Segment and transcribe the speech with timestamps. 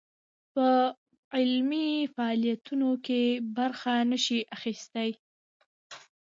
[0.53, 0.67] په
[1.35, 3.21] علمي فعاليتونو کې
[3.57, 5.09] برخه نه شي اخىستى